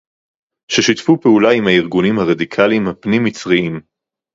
[0.71, 3.79] ששיתפו פעולה עם הארגונים הרדיקליים הפנים-מצריים